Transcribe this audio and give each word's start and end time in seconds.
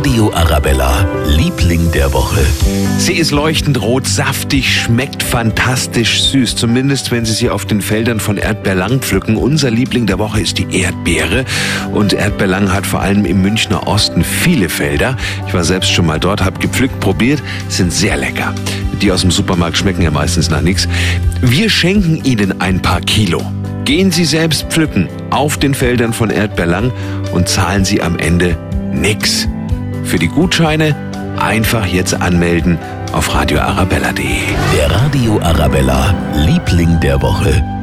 Radio 0.00 0.32
Arabella, 0.32 1.06
Liebling 1.26 1.92
der 1.92 2.10
Woche. 2.14 2.40
Sie 2.96 3.12
ist 3.12 3.32
leuchtend 3.32 3.82
rot, 3.82 4.06
saftig, 4.06 4.74
schmeckt 4.74 5.22
fantastisch 5.22 6.22
süß. 6.22 6.56
Zumindest, 6.56 7.10
wenn 7.10 7.26
Sie 7.26 7.34
sie 7.34 7.50
auf 7.50 7.66
den 7.66 7.82
Feldern 7.82 8.18
von 8.18 8.38
Erdbeerlang 8.38 9.00
pflücken. 9.00 9.36
Unser 9.36 9.70
Liebling 9.70 10.06
der 10.06 10.18
Woche 10.18 10.40
ist 10.40 10.56
die 10.56 10.74
Erdbeere. 10.74 11.44
Und 11.92 12.14
Erdbeerlang 12.14 12.72
hat 12.72 12.86
vor 12.86 13.02
allem 13.02 13.26
im 13.26 13.42
Münchner 13.42 13.86
Osten 13.86 14.24
viele 14.24 14.70
Felder. 14.70 15.18
Ich 15.46 15.52
war 15.52 15.64
selbst 15.64 15.92
schon 15.92 16.06
mal 16.06 16.18
dort, 16.18 16.42
habe 16.42 16.58
gepflückt, 16.58 16.98
probiert, 17.00 17.42
sind 17.68 17.92
sehr 17.92 18.16
lecker. 18.16 18.54
Die 19.02 19.12
aus 19.12 19.20
dem 19.20 19.30
Supermarkt 19.30 19.76
schmecken 19.76 20.00
ja 20.00 20.10
meistens 20.10 20.48
nach 20.48 20.62
nichts. 20.62 20.88
Wir 21.42 21.68
schenken 21.68 22.24
Ihnen 22.24 22.62
ein 22.62 22.80
paar 22.80 23.02
Kilo. 23.02 23.42
Gehen 23.84 24.10
Sie 24.10 24.24
selbst 24.24 24.64
pflücken 24.70 25.10
auf 25.28 25.58
den 25.58 25.74
Feldern 25.74 26.14
von 26.14 26.30
Erdbeerlang 26.30 26.90
und 27.34 27.50
zahlen 27.50 27.84
Sie 27.84 28.00
am 28.00 28.18
Ende 28.18 28.56
nix. 28.94 29.46
Für 30.10 30.18
die 30.18 30.26
Gutscheine 30.26 30.96
einfach 31.38 31.86
jetzt 31.86 32.20
anmelden 32.20 32.80
auf 33.12 33.32
radioarabella.de. 33.32 34.24
Der 34.76 34.90
Radio 34.90 35.40
Arabella, 35.40 36.12
Liebling 36.34 36.98
der 36.98 37.22
Woche. 37.22 37.79